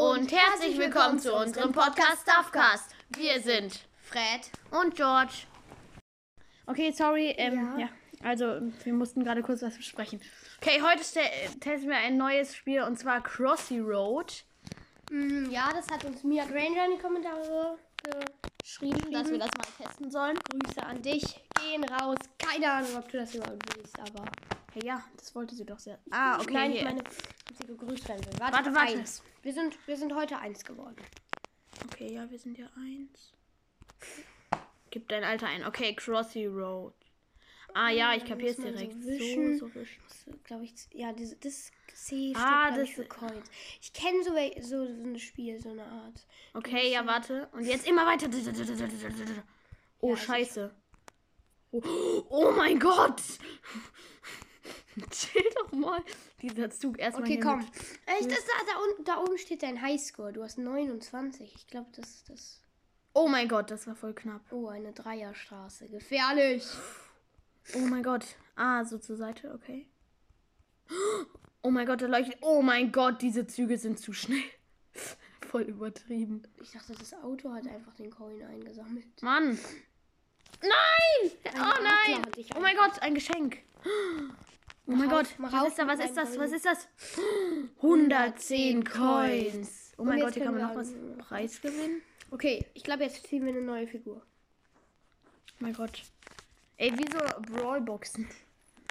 [0.00, 2.94] und herzlich willkommen zu unserem Podcast Stuffcast.
[3.10, 4.50] Wir sind Fred.
[4.70, 5.32] und George.
[6.66, 7.84] Okay, sorry, ähm, ja.
[7.84, 7.88] Ja.
[8.22, 10.20] Also, wir mussten gerade kurz was besprechen.
[10.62, 11.20] Okay, heute ste-
[11.60, 14.44] testen wir ein neues Spiel und zwar Crossy Road.
[15.10, 17.78] Mm, ja, das hat uns Mia Granger in die Kommentare
[18.62, 20.38] geschrieben, Dass wir das mal testen sollen.
[20.38, 21.22] Grüße an dich
[21.60, 22.16] gehen raus.
[22.38, 24.24] Keine Ahnung, ob du das überhaupt willst, aber.
[24.72, 25.98] Hey, ja, das wollte sie doch sehr.
[26.10, 26.52] Ah, okay.
[26.54, 27.08] Nein, ich meine, ob
[27.60, 28.38] sie gegrüßt werden will.
[28.38, 28.98] Warte, Warte, warte.
[28.98, 29.22] Eins.
[29.42, 30.96] Wir, sind, wir sind heute eins geworden.
[31.86, 33.32] Okay, ja, wir sind ja eins.
[34.90, 35.64] Gib dein Alter ein.
[35.64, 36.94] Okay, Crossy Road.
[37.74, 38.94] Ah ja, ich muss man direkt.
[39.02, 39.58] So wischen.
[39.58, 40.02] So, so wischen.
[40.44, 43.48] glaube ich, ja, diese, das C steht, Ah, das- für Coins.
[43.80, 46.26] Ich kenne so, so, so ein Spiel, so eine Art.
[46.54, 47.48] Okay, ja, warte.
[47.52, 48.28] Und jetzt immer weiter.
[50.00, 50.74] Oh, Ja, scheiße.
[51.72, 53.22] Oh, oh mein Gott.
[55.10, 56.02] Chill doch mal.
[56.42, 57.60] Dieser Zug erstmal Okay, komm.
[57.60, 60.32] Äh, das, da, da, unten, da oben steht dein Highscore.
[60.32, 61.54] Du hast 29.
[61.54, 62.60] Ich glaube, das ist das.
[63.12, 64.42] Oh mein Gott, das war voll knapp.
[64.52, 65.88] Oh, eine Dreierstraße.
[65.88, 66.64] Gefährlich.
[67.74, 68.24] Oh mein Gott.
[68.56, 69.88] Ah, so zur Seite, okay.
[71.62, 72.38] Oh mein Gott, da leuchtet.
[72.40, 74.42] Oh mein Gott, diese Züge sind zu schnell.
[75.50, 76.42] Voll übertrieben.
[76.58, 79.20] Ich dachte, das Auto hat einfach den Coin eingesammelt.
[79.20, 79.58] Mann.
[80.62, 81.30] Nein!
[81.44, 82.32] Ein Oh nein!
[82.32, 83.58] dich Oh mein Gott, ein Geschenk.
[84.90, 86.88] Oh mein Gott, was auf ist da, was ist das, was ist das?
[87.76, 89.92] 110 Coins.
[89.96, 92.02] Oh Und mein Gott, hier kann man noch was einen- Preis gewinnen.
[92.32, 94.16] Okay, ich glaube, jetzt ziehen wir eine neue Figur.
[94.16, 96.02] Oh mein Gott.
[96.76, 97.18] Ey, wie so
[97.54, 98.28] Brawlboxen.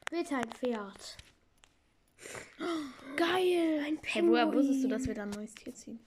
[0.09, 1.17] Bitte ein Pferd.
[3.15, 3.83] Geil.
[3.85, 5.99] Ein Hey, woher wusstest du, dass wir da ein neues Tier ziehen?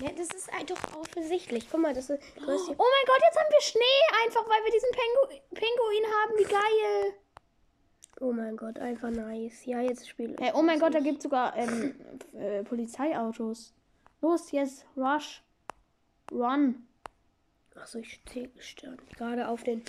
[0.00, 1.68] Ja, das ist halt doch offensichtlich.
[1.70, 2.22] Guck mal, das ist.
[2.40, 6.32] Oh hier, mein Gott, jetzt haben wir Schnee, einfach weil wir diesen Pingu Pinguin haben.
[6.38, 7.14] Wie geil.
[8.20, 9.64] Oh mein Gott, einfach nice.
[9.66, 11.94] Ja, jetzt spiele Hey, oh mein Gott, da gibt es sogar ähm,
[12.32, 13.74] äh, Polizeiautos.
[14.20, 15.42] Los, jetzt, rush.
[16.32, 16.86] Run.
[17.74, 19.82] Achso, ich stehe stand gerade auf den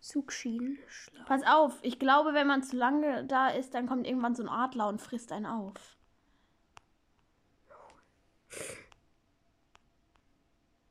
[0.00, 0.78] Zugschienen.
[0.88, 4.42] Schla- Pass auf, ich glaube, wenn man zu lange da ist, dann kommt irgendwann so
[4.42, 5.96] ein Adler und frisst einen auf.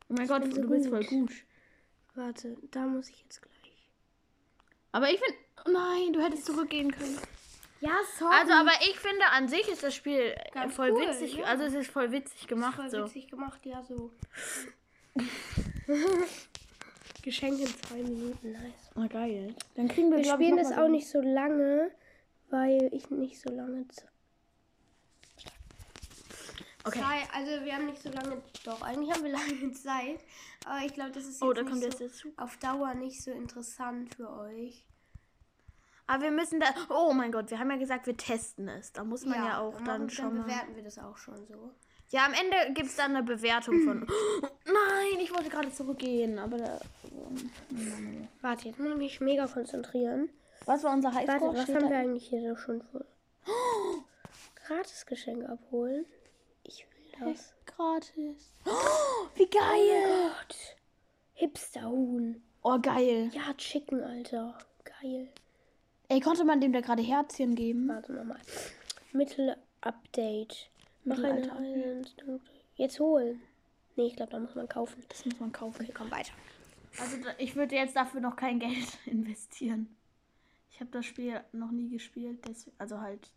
[0.10, 1.06] Oh mein Gott, bin so du bist gut.
[1.06, 1.32] voll gut.
[2.16, 3.57] Warte, da muss ich jetzt gleich.
[4.92, 7.18] Aber ich finde, oh nein, du hättest zurückgehen können.
[7.80, 8.34] Ja, sorry.
[8.40, 11.36] Also, aber ich finde, an sich ist das Spiel äh, Ganz voll cool, witzig.
[11.36, 11.46] ja.
[11.46, 12.76] Also, es ist voll witzig gemacht.
[12.76, 13.06] voll so.
[13.06, 14.12] witzig gemacht, ja, so.
[17.22, 18.92] Geschenk in zwei Minuten, nice.
[18.96, 19.54] Oh, geil.
[19.76, 21.92] Dann kriegen wir, Wir spielen das auch nicht so lange,
[22.50, 24.10] weil ich nicht so lange Zeit.
[26.88, 27.04] Okay.
[27.34, 30.20] Also wir haben nicht so lange, doch, eigentlich haben wir lange Zeit.
[30.66, 33.32] Aber ich glaube, das ist jetzt Oh, da kommt so, jetzt auf Dauer nicht so
[33.32, 34.86] interessant für euch.
[36.08, 36.68] Aber wir müssen da.
[36.90, 38.94] Oh mein Gott, wir haben ja gesagt, wir testen es.
[38.94, 41.72] Da muss man ja, auch dann dann, schon dann bewerten wir das auch schon so.
[42.10, 44.08] Ja, am Ende gibt es dann eine Bewertung von.
[44.66, 46.80] Nein, ich wollte gerade zurückgehen, aber da.
[48.42, 50.30] Warte, jetzt muss ich mich mega konzentrieren.
[50.66, 51.56] Was war unser Warte, Highscore?
[51.56, 53.06] was Steht haben wir eigentlich hier so schon vor?
[54.66, 56.06] Gratisgeschenk abholen.
[56.68, 57.54] Ich will das.
[57.66, 58.54] Gratis.
[58.66, 60.32] Oh, wie geil!
[60.32, 60.56] Gott.
[61.34, 62.42] Hipsterhuhn.
[62.62, 63.32] Oh, geil.
[63.34, 64.58] Ja, Chicken, Alter.
[64.84, 65.30] Geil.
[66.10, 67.88] Ey, konnte man dem da gerade Herzchen geben?
[67.88, 68.40] Warte nochmal.
[69.14, 70.70] Mittel-Update.
[71.04, 71.62] Mach eine Mittelalter.
[71.64, 72.16] Island.
[72.76, 73.42] Jetzt holen.
[73.96, 75.04] Nee, ich glaube, da muss man kaufen.
[75.10, 75.84] Das muss man kaufen.
[75.84, 76.34] Okay, komm weiter.
[77.00, 79.96] Also, ich würde jetzt dafür noch kein Geld investieren.
[80.72, 83.32] Ich habe das Spiel noch nie gespielt, deswegen, also halt.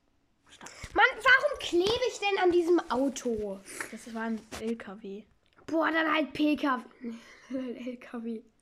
[0.94, 3.60] Mann, warum klebe ich denn an diesem Auto?
[3.90, 5.24] Das war ein LKW.
[5.66, 6.84] Boah, dann halt PKW.
[7.50, 8.42] LKW.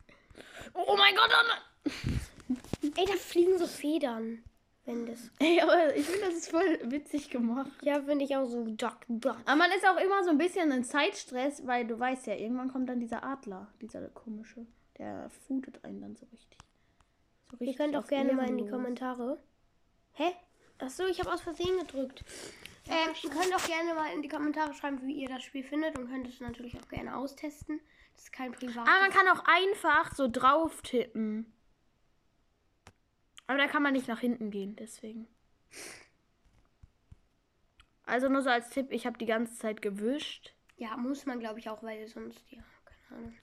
[0.75, 2.93] Oh mein Gott, oh nein.
[2.97, 4.45] Ey, da fliegen so Federn.
[4.85, 5.31] Wenn das.
[5.39, 7.71] Ey, aber ich finde, das ist voll witzig gemacht.
[7.83, 8.65] Ja, finde ich auch so.
[8.65, 9.37] Duck, duck.
[9.45, 12.73] Aber man ist auch immer so ein bisschen in Zeitstress, weil du weißt ja, irgendwann
[12.73, 14.67] kommt dann dieser Adler, dieser komische.
[14.97, 16.59] Der foodet einen dann so richtig.
[17.51, 18.69] So Ihr richtig könnt auch gerne mal in die.
[18.69, 19.39] Kommentare.
[20.13, 20.33] Hä?
[20.79, 22.25] Achso, ich habe aus Versehen gedrückt.
[22.89, 25.99] Ähm, ihr könnt auch gerne mal in die Kommentare schreiben, wie ihr das Spiel findet
[25.99, 27.81] und könnt es natürlich auch gerne austesten.
[28.15, 28.79] Das ist kein privates.
[28.79, 31.53] Aber man kann auch einfach so drauf tippen.
[33.47, 35.27] Aber da kann man nicht nach hinten gehen, deswegen.
[38.05, 40.55] Also nur so als Tipp, ich habe die ganze Zeit gewischt.
[40.77, 43.39] Ja, muss man, glaube ich, auch, weil sonst, ja, keine Ahnung.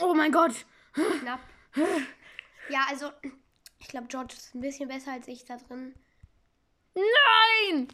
[0.00, 0.66] Oh mein Gott!
[0.92, 1.40] Knapp.
[2.70, 3.10] Ja, also,
[3.78, 5.94] ich glaube, George ist ein bisschen besser als ich da drin.
[6.94, 7.88] Nein!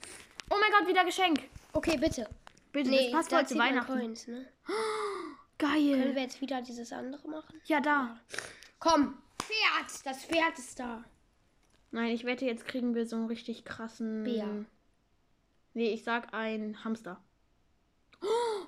[0.51, 1.41] Oh mein Gott, wieder Geschenk.
[1.73, 2.29] Okay, bitte.
[2.73, 3.93] Bitte, Nee, das passt heute zu Weihnachten.
[3.93, 4.47] Coins, ne?
[5.59, 5.93] Geil.
[6.01, 7.61] Können wir jetzt wieder dieses andere machen?
[7.67, 8.19] Ja, da.
[8.79, 10.05] Komm, Pferd!
[10.07, 11.05] Das Pferd ist da.
[11.91, 14.25] Nein, ich wette, jetzt kriegen wir so einen richtig krassen.
[14.25, 14.65] Bär.
[15.75, 17.21] Nee, ich sag ein Hamster.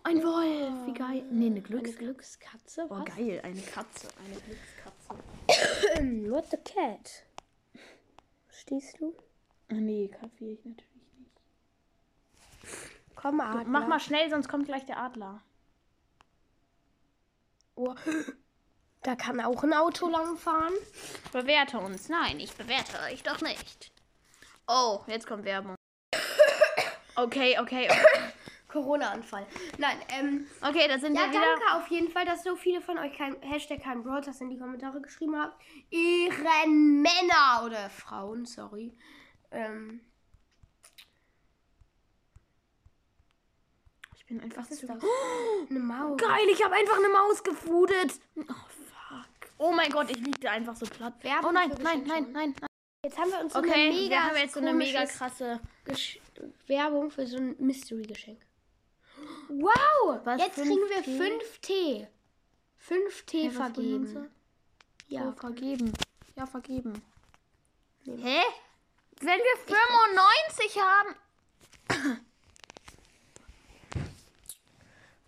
[0.05, 0.87] ein Wolf.
[0.87, 1.25] Wie geil.
[1.31, 2.87] Nee, eine Eine Glückskatze.
[2.89, 3.05] Oh, Was?
[3.17, 3.41] geil.
[3.43, 4.09] Eine Katze.
[4.25, 6.31] Eine Glückskatze.
[6.31, 7.25] What the cat?
[8.51, 9.15] Stehst du?
[9.69, 11.41] Nee, kapiere ich natürlich nicht.
[13.15, 13.65] Komm, Adler.
[13.65, 15.43] Mach mal schnell, sonst kommt gleich der Adler.
[17.75, 17.95] Oh.
[19.03, 20.73] Da kann auch ein Auto langfahren.
[21.33, 22.09] Bewerte uns.
[22.09, 23.93] Nein, ich bewerte euch doch nicht.
[24.67, 25.75] Oh, jetzt kommt Werbung.
[27.15, 28.33] Okay, okay, okay.
[28.69, 29.47] Corona-Anfall.
[29.79, 30.47] Nein, ähm.
[30.61, 31.41] Okay, da sind Ja, wir wieder.
[31.41, 34.59] danke auf jeden Fall, dass so viele von euch kein Hashtag kein Broadcast in die
[34.59, 35.61] Kommentare geschrieben habt.
[35.91, 38.93] Ihren Männer oder Frauen, sorry.
[39.51, 40.01] Ähm,
[44.27, 44.87] Ich bin einfach was zu...
[44.89, 44.99] das?
[45.71, 46.21] Eine Maus.
[46.21, 48.19] Geil, ich habe einfach eine Maus gefudet.
[48.37, 49.51] Oh, fuck.
[49.57, 51.15] Oh mein Gott, ich lieg da einfach so platt.
[51.23, 52.69] Werbung oh nein, nein, nein, nein, nein.
[53.05, 55.61] Jetzt haben wir uns so Okay, eine mega wir haben jetzt so eine mega krasse...
[55.85, 56.19] Gesch
[56.67, 58.41] Werbung für so ein Mystery-Geschenk.
[59.49, 60.21] Wow!
[60.25, 62.09] Was, jetzt kriegen wir 5T?
[62.09, 62.09] 5T.
[62.89, 64.31] 5T Hä, was wollen vergeben.
[65.07, 65.93] Ja, Ja, vergeben.
[66.35, 67.03] Ja, vergeben.
[68.05, 68.23] Nee.
[68.23, 68.41] Hä?
[69.21, 71.17] Wenn wir 95 haben...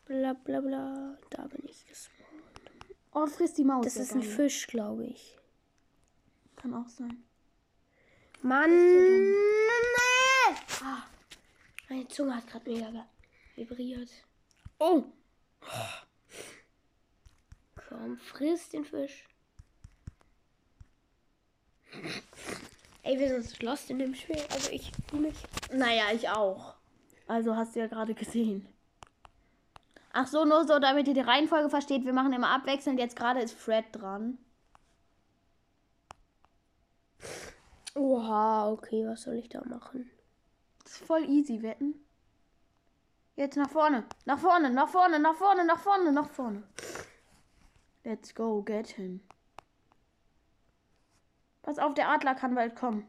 [0.06, 1.19] bla bla bla.
[1.31, 2.19] Da bin ich gespawnt.
[3.12, 3.85] Oh, frisst die Maus.
[3.85, 4.23] Das ist ein.
[4.23, 5.37] Fisch, glaube ich.
[6.56, 7.25] Kann auch sein.
[8.43, 8.70] Mann!
[9.31, 10.56] Nee.
[10.82, 11.05] Ah,
[11.88, 13.06] meine Zunge hat gerade mega
[13.56, 14.11] vibriert.
[14.79, 15.05] Oh,
[17.88, 19.25] Komm, friss den Fisch.
[23.08, 24.37] Ey, wir sind lost in dem Spiel.
[24.52, 25.72] Also ich nicht.
[25.72, 26.75] Naja, ich auch.
[27.26, 28.69] Also hast du ja gerade gesehen.
[30.12, 32.05] Ach so, nur so, damit ihr die Reihenfolge versteht.
[32.05, 33.00] Wir machen immer abwechselnd.
[33.00, 34.37] Jetzt gerade ist Fred dran.
[37.94, 40.11] Oha, okay, was soll ich da machen?
[40.84, 41.94] Das ist voll easy, wetten.
[43.37, 44.04] Jetzt nach vorne.
[44.26, 46.62] Nach vorne, nach vorne, nach vorne, nach vorne, nach vorne.
[48.04, 49.22] Let's go, get him.
[51.68, 53.06] Pass auf, der Adler kann bald kommen.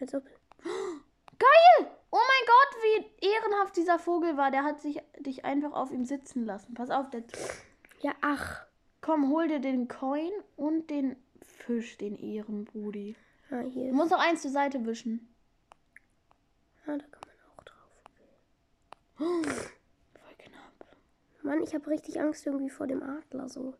[0.00, 0.24] Als ob.
[0.64, 1.86] Geil!
[2.10, 4.50] Oh mein Gott, wie ehrenhaft dieser Vogel war.
[4.50, 6.74] Der hat sich dich einfach auf ihm sitzen lassen.
[6.74, 7.22] Pass auf, der.
[8.00, 8.66] Ja, ach.
[9.00, 13.14] Komm, hol dir den Coin und den Fisch, den Ehrenbrudi.
[13.48, 13.90] Ja, hier.
[13.90, 15.32] Du musst noch eins zur Seite wischen.
[16.84, 17.92] Ja, da kann man auch drauf.
[19.18, 20.96] Voll knapp.
[21.44, 23.76] Mann, ich habe richtig Angst irgendwie vor dem Adler so.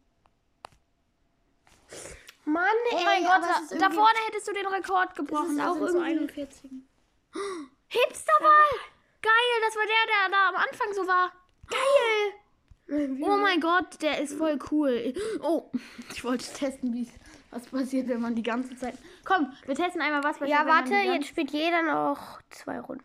[2.58, 5.50] Mann, Oh ey, mein Gott, da, ist da vorne hättest du den Rekord gebrochen.
[5.52, 6.70] ist Da auch sind so irgendwie- 41.
[7.88, 8.72] Hipsterball!
[9.22, 11.32] Geil, das war der, der da am Anfang so war.
[11.68, 13.20] Geil!
[13.22, 15.12] Oh mein Gott, der ist voll cool.
[15.42, 15.70] Oh,
[16.12, 17.08] ich wollte testen, wie
[17.50, 18.96] was passiert, wenn man die ganze Zeit.
[19.24, 20.58] Komm, wir testen einmal, was passiert.
[20.58, 23.04] Ja, warte, jetzt spielt jeder noch zwei Runden.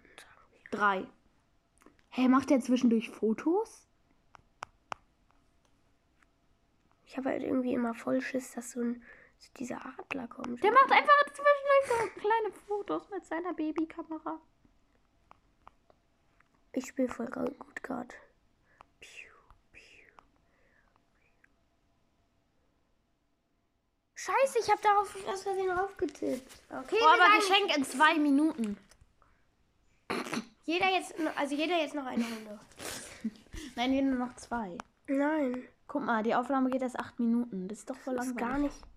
[0.72, 1.06] Drei.
[2.10, 3.88] Hä, macht der zwischendurch Fotos?
[7.06, 9.04] Ich habe halt irgendwie immer voll Schiss, dass so ein
[9.54, 10.64] dieser Adler kommt.
[10.64, 14.40] Der macht einfach zwischendurch so kleine Fotos mit seiner Babykamera.
[16.74, 18.16] Ich spiele voll gut gerade.
[24.16, 26.52] Scheiße, ich habe darauf aus Versehen draufgetippt.
[26.70, 28.78] Okay, Oh, wir aber Geschenk in zwei Minuten.
[30.66, 32.60] Jeder jetzt, also jeder jetzt noch eine Runde.
[33.76, 34.78] Nein, hier nur noch zwei.
[35.08, 37.68] Nein, Guck mal, die Aufnahme geht erst acht Minuten.
[37.68, 38.50] Das ist doch voll das ist langweilig.
[38.54, 38.93] gar nicht.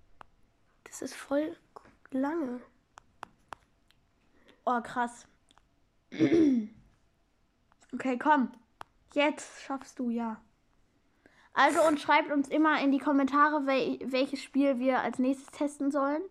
[0.86, 1.56] Das ist voll
[2.10, 2.60] lange.
[4.64, 5.26] Oh, krass.
[6.12, 6.68] okay,
[8.18, 8.50] komm.
[9.14, 10.40] Jetzt schaffst du, ja.
[11.54, 15.90] Also und schreibt uns immer in die Kommentare, wel welches Spiel wir als nächstes testen
[15.90, 16.22] sollen.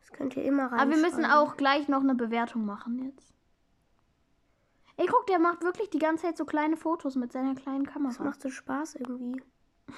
[0.00, 0.80] Das könnt ihr immer rein.
[0.80, 3.32] Aber wir müssen auch gleich noch eine Bewertung machen jetzt.
[4.96, 7.92] Ey, guck, der macht wirklich die ganze Zeit so kleine Fotos mit seiner kleinen Das
[7.92, 8.24] Kamera.
[8.24, 9.40] macht so Spaß irgendwie.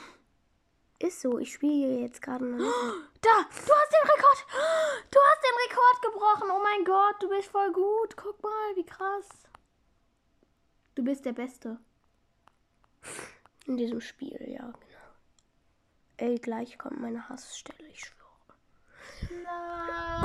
[1.00, 2.58] Ist so, ich spiele jetzt gerade noch.
[3.22, 4.46] Da, du hast den Rekord.
[5.10, 6.50] Du hast den Rekord gebrochen.
[6.50, 8.16] Oh mein Gott, du bist voll gut.
[8.16, 9.28] Guck mal, wie krass.
[10.94, 11.78] Du bist der Beste.
[13.66, 15.10] In diesem Spiel, ja, genau.
[16.16, 18.20] Ey, gleich kommt meine Hassstelle, ich schwöre.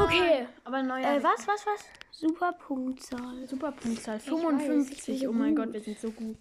[0.04, 0.48] Okay.
[0.64, 1.86] Aber neuer Äh, was, was, was?
[2.12, 3.48] Super Punktzahl.
[3.48, 4.16] Super Punktzahl.
[4.16, 5.06] weiß, ich 55.
[5.06, 5.66] bin so oh mein gut.
[5.66, 6.38] Gott, wir sind so gut.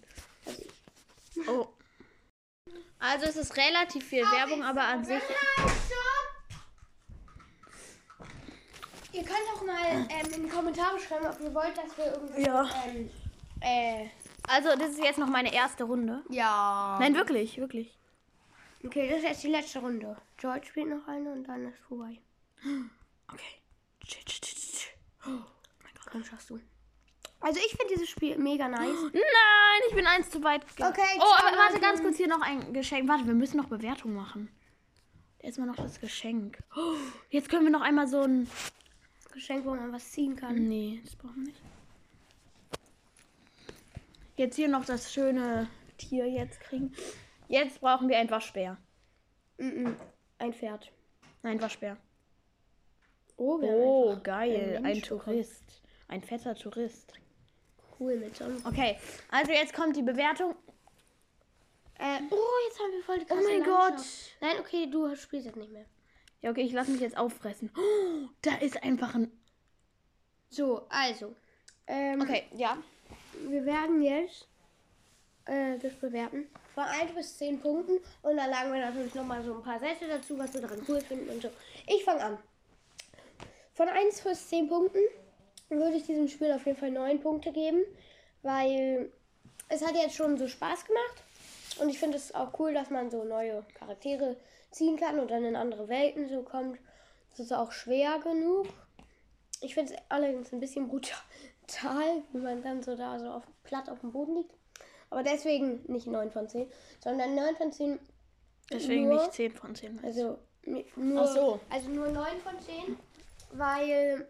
[1.47, 1.67] Oh.
[3.11, 5.21] Also es ist relativ viel Werbung, aber an sich.
[9.11, 12.41] Ihr könnt auch mal ähm, in die Kommentare schreiben, ob ihr wollt, dass wir irgendwie.
[12.41, 12.69] Ja.
[12.85, 13.09] Ähm,
[13.61, 14.09] äh,
[14.47, 16.23] Also das ist jetzt noch meine erste Runde.
[16.29, 16.97] ja.
[16.99, 17.97] Nein, wirklich, wirklich.
[18.83, 20.17] Okay, das ist jetzt die letzte Runde.
[20.37, 22.19] George spielt noch eine und dann ist vorbei.
[23.31, 23.61] Okay.
[26.11, 26.59] Komm, schaffst du.
[27.41, 29.03] Also ich finde dieses Spiel mega nice.
[29.13, 30.65] Nein, ich bin eins zu weit.
[30.75, 33.07] ge- Okay, Oh, aber warte ganz kurz hier noch ein Geschenk.
[33.07, 34.49] Warte, wir müssen noch Bewertung machen.
[35.39, 36.57] Erstmal noch das Geschenk.
[36.75, 36.95] Oh,
[37.29, 38.49] jetzt können wir noch einmal so ein.
[39.31, 40.55] Geschenk, wo man was ziehen kann.
[40.55, 41.61] Nee, das brauchen wir nicht.
[44.37, 46.93] Jetzt hier noch das schöne Tier jetzt kriegen.
[47.47, 48.77] Jetzt brauchen wir ein Waschbär.
[49.57, 49.95] Mhm.
[50.39, 50.91] Ein Pferd.
[51.43, 51.97] Nein, Waschbär.
[53.37, 54.81] Oh, Oh, geil.
[54.83, 55.81] Ein Tourist.
[56.07, 57.13] Ein fetter Tourist.
[57.99, 58.61] Cool mit einem.
[58.65, 58.97] Okay,
[59.29, 60.55] also jetzt kommt die Bewertung.
[61.97, 63.97] Äh, oh, jetzt haben wir voll die Oh krasse mein Landschaft.
[63.97, 64.05] Gott.
[64.41, 65.85] Nein, okay, du spielst jetzt nicht mehr.
[66.41, 67.71] Ja, okay, ich lasse mich jetzt auffressen.
[67.77, 69.31] Oh, da ist einfach ein.
[70.49, 71.35] So, also.
[71.87, 72.77] Ähm, Okay, ja.
[73.47, 74.47] Wir werden jetzt
[75.45, 76.47] äh, das bewerten.
[76.73, 77.99] Von 1 bis 10 Punkten.
[78.21, 80.99] Und dann sagen wir natürlich nochmal so ein paar Sätze dazu, was wir daran cool
[81.01, 81.49] finden und so.
[81.87, 82.37] Ich fange an.
[83.73, 84.99] Von 1 bis 10 Punkten
[85.69, 87.81] würde ich diesem Spiel auf jeden Fall 9 Punkte geben.
[88.41, 89.11] Weil
[89.69, 91.23] es hat jetzt schon so Spaß gemacht.
[91.79, 94.37] Und ich finde es auch cool, dass man so neue Charaktere
[94.71, 96.79] ziehen kann und dann in andere Welten so kommt.
[97.31, 98.67] Das ist auch schwer genug.
[99.61, 101.17] Ich finde es allerdings ein bisschen brutal,
[102.31, 104.51] wie man dann so da so auf, platt auf dem Boden liegt.
[105.09, 106.67] Aber deswegen nicht 9 von 10,
[107.03, 107.99] sondern 9 von 10.
[108.71, 109.99] Deswegen nur, nicht 10 von 10.
[110.03, 111.59] Also, mi- nur, so.
[111.69, 112.97] also nur 9 von 10,
[113.51, 114.27] weil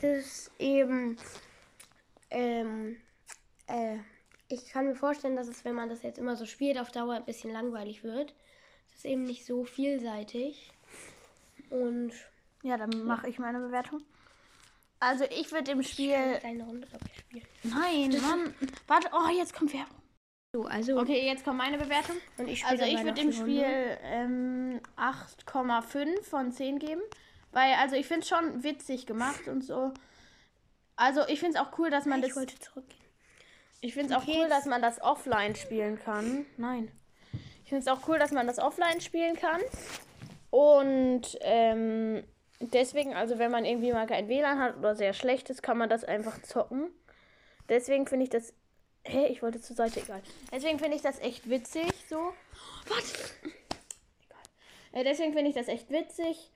[0.00, 1.16] das eben.
[2.30, 2.96] Ähm,
[3.66, 3.98] äh,
[4.48, 7.14] ich kann mir vorstellen, dass es, wenn man das jetzt immer so spielt, auf Dauer
[7.14, 8.34] ein bisschen langweilig wird.
[8.90, 10.70] Es ist eben nicht so vielseitig.
[11.70, 12.12] Und
[12.62, 14.02] Ja, dann mache ich meine Bewertung.
[15.00, 16.38] Also ich würde im Spiel.
[16.42, 17.46] deine Runde glaube ich spielen.
[17.62, 18.54] Nein, Mann.
[18.86, 19.96] Warte, oh, jetzt kommt Werbung.
[20.54, 20.98] So, also.
[20.98, 22.16] Okay, jetzt kommt meine Bewertung.
[22.38, 23.36] Und ich Also ich würde dem Runde.
[23.36, 27.02] Spiel ähm, 8,5 von 10 geben.
[27.52, 29.92] Weil, also ich finde es schon witzig gemacht und so.
[30.96, 32.36] Also ich finde es auch cool, dass man Ich das.
[32.36, 32.98] wollte zurückgehen.
[33.80, 36.44] Ich finde es auch cool, dass man das offline spielen kann.
[36.56, 36.90] Nein.
[37.62, 39.60] Ich finde es auch cool, dass man das offline spielen kann.
[40.50, 42.24] Und ähm,
[42.60, 45.88] deswegen, also wenn man irgendwie mal kein WLAN hat oder sehr schlecht ist, kann man
[45.88, 46.90] das einfach zocken.
[47.68, 48.52] Deswegen finde ich das.
[49.04, 50.22] Hä, ich wollte zur Seite, egal.
[50.52, 52.32] Deswegen finde ich das echt witzig, so.
[52.88, 53.12] Warte.
[53.42, 54.42] Egal.
[55.00, 56.50] Äh, deswegen finde ich das echt witzig.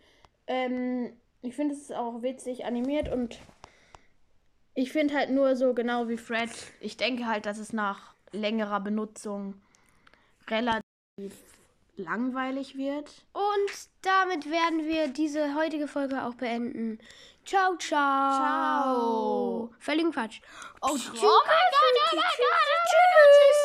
[0.47, 3.39] Ähm, ich finde es ist auch witzig animiert und
[4.75, 6.51] ich finde halt nur so genau wie Fred.
[6.81, 9.55] Ich denke halt, dass es nach längerer Benutzung
[10.49, 10.83] relativ
[11.97, 13.25] langweilig wird.
[13.33, 16.99] Und damit werden wir diese heutige Folge auch beenden.
[17.45, 18.33] Ciao, ciao.
[18.37, 19.75] Ciao.
[19.79, 20.41] Völligen Quatsch.
[20.81, 20.97] Oh.
[20.97, 21.21] Tschüss.